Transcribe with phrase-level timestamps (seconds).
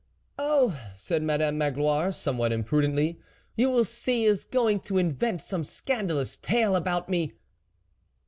[0.39, 3.19] "Oh!" said Madame Magloire, some what imprudently,"
[3.55, 7.33] you will see, he is going to invent some scandalous tale about me."